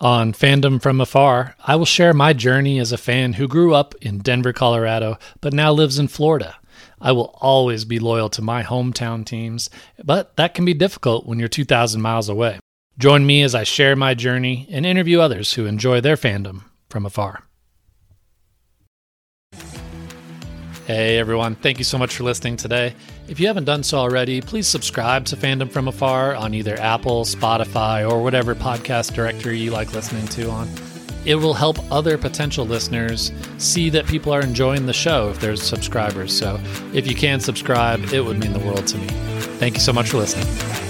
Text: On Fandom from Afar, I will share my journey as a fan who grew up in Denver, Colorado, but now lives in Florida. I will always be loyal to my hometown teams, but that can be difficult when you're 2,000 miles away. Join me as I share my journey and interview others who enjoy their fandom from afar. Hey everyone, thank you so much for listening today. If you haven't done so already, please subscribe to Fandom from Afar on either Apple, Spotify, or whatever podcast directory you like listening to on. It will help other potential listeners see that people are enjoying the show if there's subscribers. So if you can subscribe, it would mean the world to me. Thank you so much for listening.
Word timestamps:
On 0.00 0.34
Fandom 0.34 0.80
from 0.80 1.00
Afar, 1.00 1.56
I 1.64 1.74
will 1.74 1.86
share 1.86 2.12
my 2.12 2.34
journey 2.34 2.78
as 2.78 2.92
a 2.92 2.98
fan 2.98 3.32
who 3.34 3.48
grew 3.48 3.74
up 3.74 3.94
in 4.02 4.18
Denver, 4.18 4.52
Colorado, 4.52 5.16
but 5.40 5.54
now 5.54 5.72
lives 5.72 5.98
in 5.98 6.08
Florida. 6.08 6.56
I 7.00 7.12
will 7.12 7.34
always 7.40 7.86
be 7.86 7.98
loyal 7.98 8.28
to 8.30 8.42
my 8.42 8.62
hometown 8.62 9.24
teams, 9.24 9.70
but 10.04 10.36
that 10.36 10.52
can 10.52 10.66
be 10.66 10.74
difficult 10.74 11.24
when 11.24 11.38
you're 11.38 11.48
2,000 11.48 12.02
miles 12.02 12.28
away. 12.28 12.60
Join 12.98 13.24
me 13.24 13.42
as 13.42 13.54
I 13.54 13.64
share 13.64 13.96
my 13.96 14.12
journey 14.12 14.68
and 14.70 14.84
interview 14.84 15.18
others 15.20 15.54
who 15.54 15.64
enjoy 15.64 16.02
their 16.02 16.16
fandom 16.16 16.64
from 16.90 17.06
afar. 17.06 17.44
Hey 20.86 21.18
everyone, 21.18 21.56
thank 21.56 21.78
you 21.78 21.84
so 21.84 21.98
much 21.98 22.14
for 22.14 22.22
listening 22.22 22.56
today. 22.56 22.94
If 23.26 23.40
you 23.40 23.48
haven't 23.48 23.64
done 23.64 23.82
so 23.82 23.98
already, 23.98 24.40
please 24.40 24.68
subscribe 24.68 25.24
to 25.24 25.36
Fandom 25.36 25.68
from 25.68 25.88
Afar 25.88 26.36
on 26.36 26.54
either 26.54 26.78
Apple, 26.78 27.24
Spotify, 27.24 28.08
or 28.08 28.22
whatever 28.22 28.54
podcast 28.54 29.12
directory 29.12 29.58
you 29.58 29.72
like 29.72 29.92
listening 29.94 30.28
to 30.28 30.48
on. 30.48 30.68
It 31.24 31.34
will 31.34 31.54
help 31.54 31.78
other 31.90 32.16
potential 32.16 32.64
listeners 32.64 33.32
see 33.58 33.90
that 33.90 34.06
people 34.06 34.32
are 34.32 34.42
enjoying 34.42 34.86
the 34.86 34.92
show 34.92 35.28
if 35.28 35.40
there's 35.40 35.60
subscribers. 35.60 36.32
So 36.32 36.60
if 36.94 37.08
you 37.08 37.16
can 37.16 37.40
subscribe, 37.40 38.12
it 38.12 38.20
would 38.20 38.38
mean 38.38 38.52
the 38.52 38.60
world 38.60 38.86
to 38.86 38.98
me. 38.98 39.08
Thank 39.58 39.74
you 39.74 39.80
so 39.80 39.92
much 39.92 40.10
for 40.10 40.18
listening. 40.18 40.85